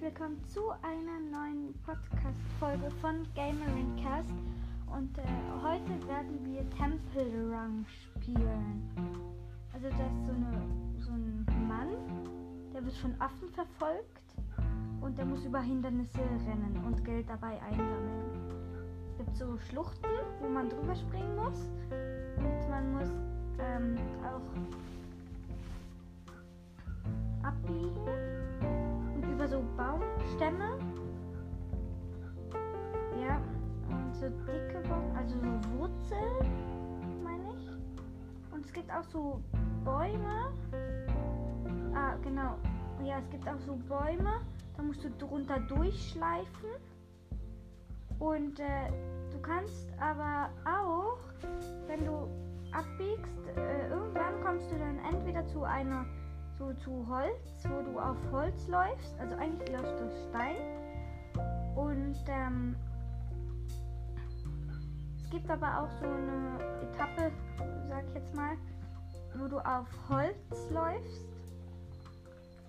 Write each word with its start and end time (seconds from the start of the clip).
willkommen 0.00 0.40
zu 0.46 0.70
einer 0.82 1.18
neuen 1.32 1.74
Podcast-Folge 1.84 2.88
von 3.00 3.26
Gamerincast. 3.34 4.32
Und 4.86 5.18
äh, 5.18 5.22
heute 5.60 6.06
werden 6.06 6.38
wir 6.44 6.60
Temple 6.70 7.50
Run 7.50 7.84
spielen. 7.88 8.88
Also, 9.72 9.88
das 9.88 10.12
ist 10.12 10.26
so, 10.26 10.32
eine, 10.32 10.68
so 11.00 11.10
ein 11.10 11.44
Mann, 11.66 11.88
der 12.72 12.84
wird 12.84 12.94
von 12.96 13.12
Affen 13.20 13.50
verfolgt 13.50 14.36
und 15.00 15.18
der 15.18 15.24
muss 15.24 15.44
über 15.44 15.60
Hindernisse 15.60 16.20
rennen 16.20 16.80
und 16.86 17.04
Geld 17.04 17.28
dabei 17.28 17.60
einsammeln. 17.60 18.52
Es 19.10 19.16
gibt 19.16 19.36
so 19.36 19.58
Schluchten, 19.68 20.06
wo 20.40 20.48
man 20.48 20.68
drüber 20.68 20.94
springen 20.94 21.34
muss 21.34 21.68
und 22.36 22.70
man 22.70 22.92
muss 22.92 23.10
ähm, 23.58 23.96
auch 24.22 24.42
abbiegen 27.42 28.97
über 29.38 29.46
so 29.46 29.62
Baumstämme. 29.76 30.78
Ja, 33.22 33.40
und 33.88 34.12
so 34.16 34.28
dicke 34.28 34.82
Baum, 34.88 35.14
also 35.16 35.36
so 35.38 35.78
Wurzeln, 35.78 37.22
meine 37.22 37.54
ich. 37.54 38.52
Und 38.52 38.64
es 38.64 38.72
gibt 38.72 38.90
auch 38.90 39.04
so 39.04 39.40
Bäume. 39.84 40.52
Ah, 41.94 42.16
genau. 42.24 42.56
Ja, 43.04 43.20
es 43.20 43.30
gibt 43.30 43.48
auch 43.48 43.60
so 43.60 43.76
Bäume. 43.76 44.40
Da 44.76 44.82
musst 44.82 45.04
du 45.04 45.10
drunter 45.10 45.60
durchschleifen. 45.60 46.70
Und 48.18 48.58
äh, 48.58 48.90
du 49.30 49.38
kannst 49.40 49.88
aber 50.00 50.50
auch, 50.64 51.18
wenn 51.86 52.04
du 52.04 52.28
abbiegst, 52.72 53.56
äh, 53.56 53.88
irgendwann 53.88 54.42
kommst 54.42 54.68
du 54.72 54.78
dann 54.78 54.98
entweder 54.98 55.46
zu 55.46 55.62
einer 55.62 56.06
so 56.58 56.72
zu 56.74 57.06
Holz, 57.08 57.64
wo 57.68 57.82
du 57.82 57.98
auf 57.98 58.16
Holz 58.32 58.66
läufst. 58.68 59.18
Also 59.20 59.36
eigentlich 59.36 59.70
läufst 59.70 60.00
du 60.00 60.10
Stein. 60.28 60.56
Und 61.76 62.16
ähm, 62.26 62.76
es 65.16 65.30
gibt 65.30 65.48
aber 65.48 65.82
auch 65.82 65.90
so 66.00 66.06
eine 66.06 66.58
Etappe, 66.82 67.32
sag 67.88 68.04
ich 68.08 68.14
jetzt 68.14 68.34
mal, 68.34 68.56
wo 69.36 69.46
du 69.46 69.58
auf 69.58 69.86
Holz 70.08 70.70
läufst 70.70 71.28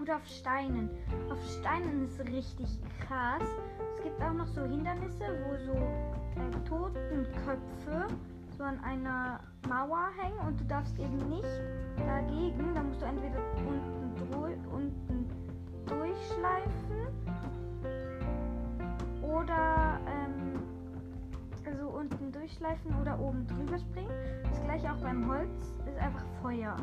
oder 0.00 0.16
auf 0.16 0.26
Steinen. 0.26 0.88
Auf 1.30 1.38
Steinen 1.60 2.04
ist 2.04 2.18
richtig 2.20 2.80
krass. 3.06 3.42
Es 3.96 4.02
gibt 4.02 4.20
auch 4.22 4.32
noch 4.32 4.46
so 4.46 4.62
Hindernisse, 4.62 5.24
wo 5.46 5.56
so 5.56 5.74
äh, 5.74 6.68
Totenköpfe 6.68 8.06
so 8.56 8.64
an 8.64 8.78
einer 8.84 9.40
Mauer 9.68 10.08
hängen 10.20 10.38
und 10.46 10.60
du 10.60 10.64
darfst 10.64 10.98
eben 10.98 11.28
nicht 11.28 11.44
dagegen. 12.06 12.74
Da 12.74 12.82
musst 12.82 13.02
du 13.02 13.06
entweder 13.06 13.40
unten, 13.56 14.66
unten 14.72 15.28
durchschleifen 15.86 16.84
oder 19.22 19.98
ähm, 20.06 20.62
also 21.66 21.88
unten 21.88 22.32
durchschleifen 22.32 22.94
oder 23.00 23.18
oben 23.18 23.46
drüber 23.46 23.78
springen. 23.78 24.10
Das 24.44 24.62
gleiche 24.62 24.92
auch 24.92 24.98
beim 24.98 25.28
Holz 25.28 25.78
ist 25.86 25.98
einfach 25.98 26.24
Feuer. 26.42 26.76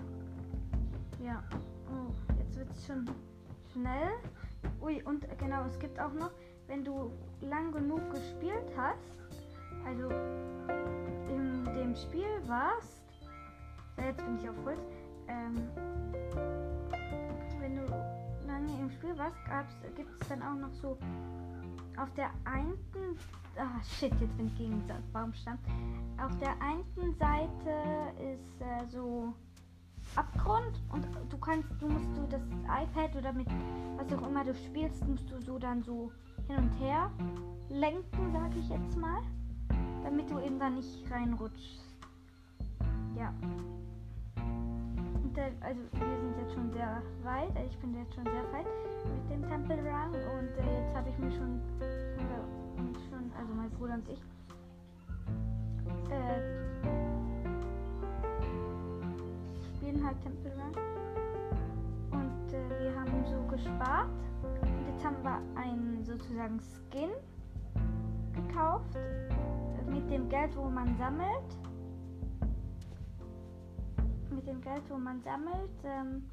Ja. 1.24 1.44
Oh, 1.90 2.12
jetzt 2.38 2.58
wird 2.58 2.70
es 2.72 2.88
schon 2.88 3.10
schnell. 3.72 4.10
Ui, 4.82 5.02
und 5.04 5.26
genau, 5.38 5.66
es 5.66 5.78
gibt 5.80 6.00
auch 6.00 6.14
noch, 6.14 6.32
wenn 6.68 6.84
du 6.84 7.12
lang 7.42 7.72
genug 7.72 8.12
gespielt 8.12 8.72
hast, 8.76 9.18
also 9.86 10.10
dem 11.92 11.96
Spiel 11.98 12.48
warst, 12.48 13.02
ja, 13.98 14.06
jetzt 14.06 14.24
bin 14.24 14.38
ich 14.38 14.50
auf 14.50 14.56
Holz, 14.64 14.80
ähm, 15.28 15.56
wenn 17.60 17.76
du 17.76 17.86
lange 18.48 18.80
im 18.80 18.90
Spiel 18.92 19.18
warst, 19.18 19.36
gibt 19.96 20.10
es 20.22 20.30
dann 20.30 20.42
auch 20.42 20.56
noch 20.56 20.72
so 20.82 20.98
auf 21.98 22.10
der 22.14 22.30
einen, 22.46 22.78
ah 23.58 23.84
shit, 23.84 24.14
jetzt 24.22 24.38
bin 24.38 24.48
ich 24.48 24.58
gegen 24.58 24.88
den 24.88 25.12
Baumstamm. 25.12 25.58
Auf 26.24 26.34
der 26.38 26.56
einen 26.62 27.14
Seite 27.20 28.14
ist 28.20 28.62
äh, 28.62 28.86
so 28.88 29.34
Abgrund 30.16 30.82
und 30.94 31.06
du 31.30 31.38
kannst, 31.40 31.70
du 31.82 31.90
musst 31.90 32.10
du 32.16 32.26
das 32.30 32.42
iPad 32.84 33.18
oder 33.18 33.34
mit 33.34 33.48
was 33.98 34.18
auch 34.18 34.28
immer 34.28 34.46
du 34.46 34.56
spielst, 34.56 35.06
musst 35.06 35.30
du 35.30 35.42
so 35.42 35.60
dann 35.60 35.84
so 35.84 36.10
hin 36.48 36.56
und 36.56 36.72
her 36.80 37.12
lenken, 37.70 38.32
sage 38.32 38.60
ich 38.60 38.70
jetzt 38.70 38.96
mal 38.96 39.22
damit 40.04 40.30
du 40.30 40.40
eben 40.40 40.60
da 40.60 40.70
nicht 40.70 41.10
reinrutschst. 41.10 41.91
Ja. 43.22 43.32
Der, 45.36 45.52
also 45.62 45.80
wir 45.92 46.18
sind 46.18 46.38
jetzt 46.40 46.54
schon 46.56 46.72
sehr 46.72 47.04
weit, 47.22 47.56
also 47.56 47.70
ich 47.70 47.78
bin 47.78 47.94
jetzt 47.94 48.16
schon 48.16 48.24
sehr 48.24 48.52
weit 48.52 48.66
mit 49.06 49.30
dem 49.30 49.48
Temple 49.48 49.78
Run 49.78 50.16
und 50.16 50.58
äh, 50.58 50.82
jetzt 50.82 50.96
habe 50.96 51.08
ich 51.08 51.18
mir 51.20 51.32
schon, 51.32 51.62
schon, 53.12 53.32
also 53.38 53.54
mein 53.54 53.70
Bruder 53.70 53.94
und 53.94 54.10
ich, 54.10 54.20
äh, 56.10 56.42
spielen 59.78 60.04
halt 60.04 60.20
Temple 60.22 60.52
Run 60.56 60.74
und 62.12 62.54
äh, 62.54 62.84
wir 62.84 63.00
haben 63.00 63.24
so 63.26 63.44
gespart 63.56 64.10
und 64.64 64.88
jetzt 64.88 65.06
haben 65.06 65.22
wir 65.22 65.40
einen 65.62 66.04
sozusagen 66.04 66.60
Skin 66.60 67.12
gekauft 68.34 68.98
mit 69.88 70.10
dem 70.10 70.28
Geld, 70.28 70.58
wo 70.58 70.64
man 70.72 70.98
sammelt. 70.98 71.71
Dem 74.52 74.60
Geld, 74.60 74.84
wo 74.90 74.98
man 74.98 75.22
sammelt. 75.22 75.72
Ähm, 75.86 76.30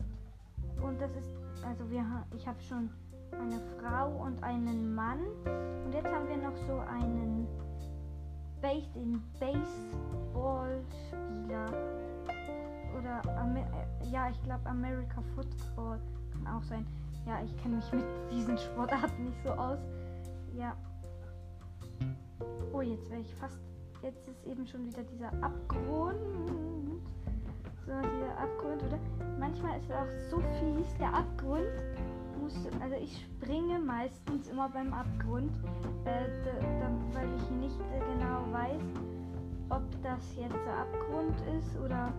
und 0.83 1.01
das 1.01 1.13
ist, 1.13 1.39
also 1.65 1.89
wir, 1.89 2.05
ich 2.35 2.49
habe 2.49 2.61
schon 2.61 2.91
eine 3.31 3.61
Frau 3.79 4.11
und 4.25 4.43
einen 4.43 4.93
Mann. 4.93 5.21
Und 5.85 5.93
jetzt 5.93 6.09
haben 6.09 6.29
wir 6.29 6.39
noch 6.39 6.57
so 6.67 6.81
einen 6.81 7.47
Based 8.61 8.97
in 8.97 9.23
Baseball-Spieler. 9.39 11.67
Oder, 12.99 13.23
Amer 13.39 13.61
äh, 13.61 13.87
ja, 14.11 14.31
ich 14.31 14.43
glaube 14.43 14.69
America 14.69 15.23
Football 15.37 16.01
kann 16.33 16.49
auch 16.49 16.65
sein. 16.65 16.85
Ja, 17.25 17.41
ich 17.45 17.57
kenne 17.63 17.77
mich 17.77 17.93
mit 17.93 18.05
diesen 18.33 18.59
Sportarten 18.59 19.27
nicht 19.27 19.41
so 19.45 19.51
aus. 19.51 19.79
Ja. 20.57 20.77
Oh, 22.73 22.81
jetzt 22.81 23.09
wäre 23.11 23.21
ich 23.21 23.33
fast. 23.37 23.61
Jetzt 24.03 24.27
ist 24.27 24.45
eben 24.45 24.67
schon 24.67 24.87
wieder 24.87 25.05
dieser 25.05 25.33
Abgrund. 25.41 26.19
So, 27.89 27.95
dieser 27.95 28.37
Abgrund, 28.39 28.83
oder? 28.83 28.99
Manchmal 29.41 29.79
ist 29.79 29.89
er 29.89 30.03
auch 30.03 30.11
so 30.29 30.41
fies. 30.61 30.93
Der 30.99 31.15
Abgrund 31.15 31.65
muss. 32.39 32.55
Also, 32.83 32.97
ich 33.01 33.17
springe 33.23 33.79
meistens 33.79 34.47
immer 34.49 34.69
beim 34.69 34.93
Abgrund, 34.93 35.51
äh, 36.05 36.27
weil 37.15 37.29
ich 37.35 37.51
nicht 37.51 37.81
äh, 37.81 38.01
genau 38.13 38.45
weiß, 38.53 38.83
ob 39.71 39.83
das 40.03 40.37
jetzt 40.37 40.59
der 40.67 40.81
Abgrund 40.81 41.35
ist 41.59 41.79
oder 41.79 42.13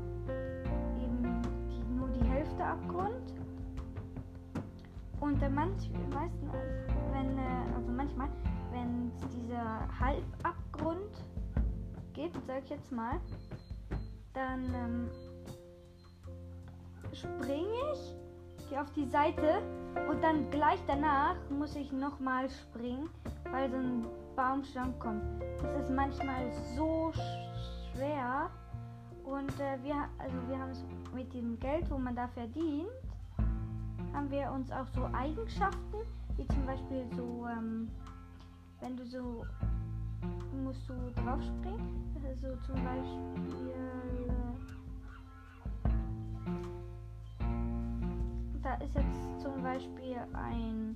eben 1.04 1.40
die, 1.70 1.94
nur 1.96 2.10
die 2.10 2.28
Hälfte 2.28 2.64
Abgrund. 2.64 3.36
Und 5.20 5.40
äh, 5.44 5.50
manch, 5.50 5.92
meistens, 6.12 6.52
wenn, 7.12 7.38
äh, 7.38 7.76
also 7.76 7.92
manchmal, 7.92 8.30
wenn 8.72 9.12
es 9.16 9.28
dieser 9.36 9.88
Halbabgrund 10.00 11.24
gibt, 12.14 12.44
sag 12.48 12.64
ich 12.64 12.70
jetzt 12.72 12.92
mal, 12.92 13.20
dann 14.34 14.64
ähm, 14.74 15.10
springe 17.14 17.68
ich, 17.94 18.70
gehe 18.70 18.82
auf 18.82 18.92
die 18.94 19.06
Seite 19.06 19.62
und 20.10 20.24
dann 20.24 20.50
gleich 20.52 20.80
danach 20.88 21.36
muss 21.50 21.76
ich 21.76 21.92
nochmal 21.92 22.50
springen, 22.50 23.10
weil 23.52 23.70
so 23.70 23.78
ein 23.78 24.06
Baumstamm 24.36 24.98
kommt. 25.00 25.24
Das 25.62 25.84
ist 25.84 25.92
manchmal 25.92 26.52
so 26.76 27.12
schwer 27.94 28.50
und 29.26 29.60
äh, 29.60 29.78
wir, 29.84 29.96
also 30.18 30.36
wir 30.48 30.60
haben 30.60 30.72
es 30.72 30.84
mit 31.14 31.34
dem 31.34 31.60
Geld, 31.60 31.90
wo 31.90 31.98
man 31.98 32.16
da 32.16 32.28
verdient, 32.28 32.90
haben 34.14 34.30
wir 34.32 34.52
uns 34.52 34.72
auch 34.72 34.88
so 34.96 35.06
Eigenschaften, 35.14 35.98
wie 36.38 36.48
zum 36.48 36.66
Beispiel 36.66 37.06
so 37.16 37.48
ähm, 37.48 37.90
wenn 38.82 38.96
du 38.96 39.06
so 39.06 39.46
musst 40.64 40.88
du 40.90 40.94
drauf 41.22 41.42
springen. 41.42 42.14
Also 42.26 42.56
zum 42.66 42.76
Beispiel 42.84 43.74
da 48.70 48.86
ist 48.86 48.94
jetzt 48.94 49.42
zum 49.42 49.64
Beispiel 49.64 50.18
ein 50.34 50.96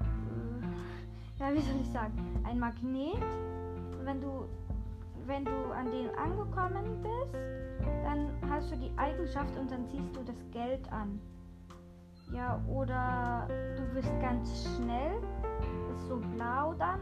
äh, 0.00 1.40
ja 1.40 1.52
wie 1.52 1.60
soll 1.60 1.80
ich 1.80 1.90
sagen 1.90 2.40
ein 2.44 2.58
Magnet. 2.58 3.22
Wenn 4.04 4.20
du 4.20 4.48
wenn 5.26 5.44
du 5.44 5.72
an 5.72 5.86
den 5.86 6.10
angekommen 6.16 7.02
bist, 7.02 7.34
dann 8.04 8.28
hast 8.50 8.70
du 8.70 8.76
die 8.76 8.92
Eigenschaft 8.96 9.56
und 9.56 9.70
dann 9.70 9.88
ziehst 9.88 10.14
du 10.14 10.22
das 10.24 10.36
Geld 10.52 10.92
an. 10.92 11.20
Ja, 12.32 12.60
oder 12.68 13.48
du 13.76 13.94
wirst 13.94 14.12
ganz 14.20 14.76
schnell 14.76 15.12
ist 15.94 16.08
so 16.08 16.16
blau 16.16 16.74
dann. 16.74 17.00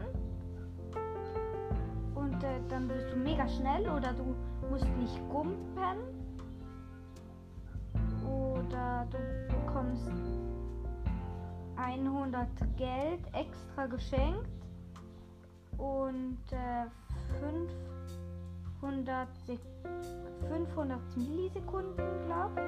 Und 2.15 2.43
äh, 2.43 2.59
dann 2.67 2.87
bist 2.87 3.11
du 3.11 3.15
mega 3.17 3.47
schnell 3.47 3.89
oder 3.89 4.13
du 4.13 4.35
musst 4.69 4.87
nicht 4.97 5.19
gumpen. 5.29 6.20
Oder 8.71 9.05
du 9.11 9.17
bekommst 9.53 10.09
100 11.75 12.47
Geld 12.77 13.19
extra 13.33 13.85
geschenkt 13.87 14.47
und 15.77 16.39
äh, 16.51 16.85
500, 18.79 19.27
Sek 19.45 19.59
500 20.47 20.99
Millisekunden, 21.17 22.25
glaube 22.27 22.61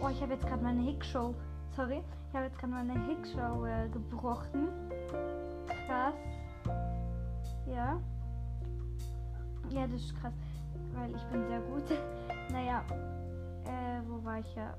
Oh, 0.00 0.08
ich 0.08 0.22
habe 0.22 0.32
jetzt 0.32 0.46
gerade 0.46 0.62
meine 0.62 0.80
Hickshow, 0.80 1.34
sorry, 1.76 2.02
ich 2.30 2.34
habe 2.34 2.46
jetzt 2.46 2.58
gerade 2.58 2.72
meine 2.72 2.94
Hickshow 3.06 3.66
äh, 3.66 3.86
gebrochen. 3.90 4.68
Krass. 5.86 6.14
Ja. 7.66 8.00
Ja, 9.68 9.86
das 9.86 10.00
ist 10.00 10.16
krass, 10.16 10.32
weil 10.94 11.14
ich 11.14 11.22
bin 11.24 11.46
sehr 11.48 11.60
gut. 11.60 11.84
naja, 12.50 12.82
äh, 13.66 14.00
wo 14.08 14.24
war 14.24 14.38
ich 14.38 14.54
ja? 14.54 14.74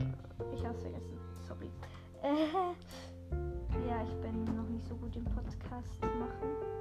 Äh, 0.00 0.54
ich 0.54 0.66
hab's 0.66 0.80
vergessen, 0.80 1.18
sorry. 1.46 1.70
Äh, 2.22 2.46
ja, 3.88 4.02
ich 4.02 4.20
bin 4.20 4.44
noch 4.56 4.68
nicht 4.68 4.86
so 4.88 4.96
gut 4.96 5.14
im 5.16 5.24
Podcast 5.24 6.00
machen. 6.02 6.78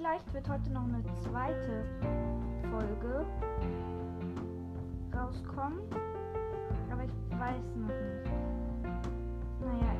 Vielleicht 0.00 0.32
wird 0.32 0.48
heute 0.48 0.70
noch 0.72 0.84
eine 0.84 1.04
zweite 1.22 1.84
Folge 2.70 3.26
rauskommen. 5.14 5.80
Aber 6.90 7.04
ich 7.04 7.38
weiß 7.38 7.76
noch 7.76 7.88
nicht. 7.88 8.32
Naja, 9.60 9.92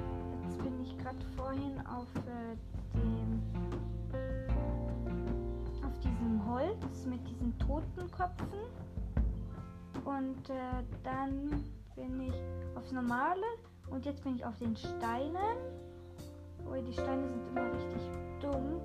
jetzt 0.43 0.57
bin 0.63 0.81
ich 0.81 0.97
gerade 0.97 1.19
vorhin 1.37 1.79
auf 1.87 2.09
äh, 2.17 2.57
dem 2.95 3.60
Holz 6.83 7.07
mit 7.07 7.21
diesen 7.29 7.57
Totenköpfen 7.59 8.49
und 10.05 10.51
äh, 10.51 10.83
dann 11.03 11.65
bin 11.95 12.21
ich 12.21 12.35
aufs 12.77 12.93
Normale 12.93 13.43
und 13.91 14.05
jetzt 14.05 14.23
bin 14.23 14.37
ich 14.37 14.45
auf 14.45 14.57
den 14.59 14.77
Steinen. 14.77 15.57
Oh, 16.67 16.75
die 16.75 16.93
Steine 16.93 17.29
sind 17.29 17.49
immer 17.49 17.73
richtig 17.73 18.03
dumm, 18.41 18.81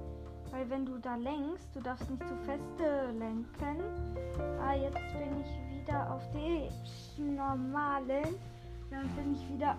weil 0.51 0.69
wenn 0.69 0.85
du 0.85 0.97
da 0.97 1.15
lenkst, 1.15 1.75
du 1.75 1.81
darfst 1.81 2.09
nicht 2.09 2.27
zu 2.27 2.35
feste 2.37 3.11
lenken. 3.17 3.83
Ah, 4.59 4.73
jetzt 4.73 4.95
bin 5.13 5.41
ich 5.41 5.81
wieder 5.81 6.11
auf 6.11 6.23
den 6.31 7.35
normalen. 7.35 8.35
Dann 8.89 9.07
bin 9.15 9.33
ich 9.33 9.49
wieder 9.49 9.77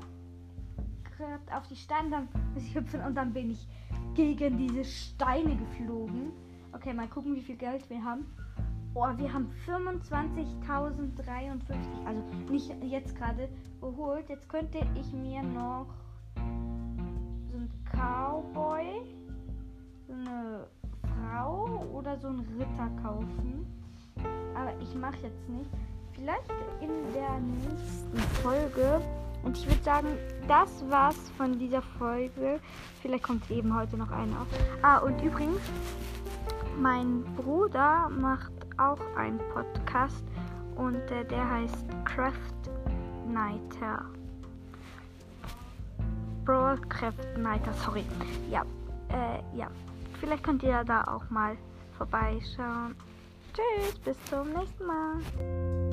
auf 1.54 1.66
die 1.68 1.76
Steine, 1.76 2.10
dann 2.10 2.28
muss 2.54 2.64
ich 2.64 2.74
hüpfen 2.74 3.00
und 3.00 3.14
dann 3.14 3.32
bin 3.32 3.50
ich 3.50 3.66
gegen 4.14 4.58
diese 4.58 4.84
Steine 4.84 5.56
geflogen. 5.56 6.32
Okay, 6.76 6.92
mal 6.92 7.08
gucken, 7.08 7.34
wie 7.34 7.40
viel 7.40 7.56
Geld 7.56 7.88
wir 7.88 8.04
haben. 8.04 8.26
Oh, 8.94 9.06
wir 9.16 9.32
haben 9.32 9.50
25.053, 9.66 11.74
also 12.04 12.22
nicht 12.50 12.70
jetzt 12.82 13.16
gerade 13.16 13.48
geholt. 13.80 14.28
Jetzt 14.28 14.46
könnte 14.50 14.80
ich 14.94 15.10
mir 15.14 15.42
noch 15.42 15.86
so 16.34 17.56
einen 17.56 17.72
Cowboy, 17.90 19.00
so 20.06 20.12
eine 20.12 20.66
Frau 21.00 21.86
oder 21.94 22.18
so 22.18 22.28
einen 22.28 22.46
Ritter 22.58 22.90
kaufen. 23.02 23.64
Aber 24.54 24.78
ich 24.78 24.94
mache 24.94 25.16
jetzt 25.22 25.48
nicht. 25.48 25.70
Vielleicht 26.12 26.52
in 26.82 26.90
der 27.14 27.40
nächsten 27.40 28.18
Folge. 28.42 29.00
Und 29.44 29.56
ich 29.56 29.66
würde 29.66 29.82
sagen, 29.82 30.08
das 30.46 30.84
war's 30.90 31.30
von 31.38 31.58
dieser 31.58 31.80
Folge. 31.80 32.60
Vielleicht 33.00 33.24
kommt 33.24 33.50
eben 33.50 33.74
heute 33.74 33.96
noch 33.96 34.10
eine 34.10 34.40
auf. 34.40 34.48
Ah, 34.82 34.98
und 34.98 35.22
übrigens, 35.22 35.62
mein 36.76 37.24
Bruder 37.36 38.08
macht 38.08 38.52
auch 38.78 39.00
einen 39.16 39.38
Podcast 39.52 40.24
und 40.76 41.10
äh, 41.10 41.24
der 41.24 41.50
heißt 41.50 41.86
Craft 42.04 42.70
Nighter. 43.26 44.04
Broadcraft 46.44 47.38
Nighter, 47.38 47.72
sorry. 47.72 48.04
Ja, 48.50 48.62
äh, 49.08 49.56
ja. 49.56 49.68
Vielleicht 50.20 50.44
könnt 50.44 50.62
ihr 50.62 50.84
da 50.84 51.04
auch 51.04 51.28
mal 51.30 51.56
vorbeischauen. 51.98 52.94
Tschüss, 53.52 53.98
bis 54.00 54.16
zum 54.26 54.52
nächsten 54.52 54.86
Mal. 54.86 55.85